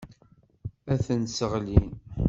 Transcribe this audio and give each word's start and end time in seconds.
Ad 0.91 0.99
ten-sseɣlin. 1.05 1.89